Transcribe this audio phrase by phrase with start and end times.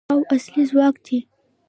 [0.11, 1.17] او اصلي ځواک دی.